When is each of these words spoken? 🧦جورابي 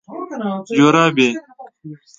🧦جورابي 0.65 1.27